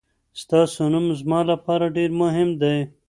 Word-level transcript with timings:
ستاسو 0.41 0.81
نوم 0.93 1.05
زما 1.19 1.39
لپاره 1.51 1.85
ډېر 1.97 2.09
مهم 2.21 2.49
دی. 2.61 2.77